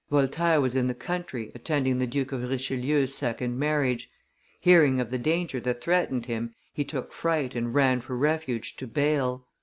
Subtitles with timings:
[0.09, 4.09] Voltaire was in the country, attending the Duke of Richelieu's second marriage;
[4.59, 8.87] hearing of the danger that threatened him, he took fright and ran for refuge to
[8.87, 9.45] Bale.